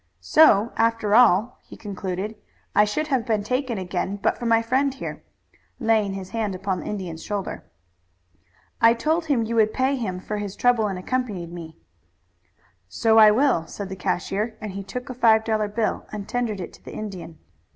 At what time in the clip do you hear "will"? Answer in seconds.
13.29-13.67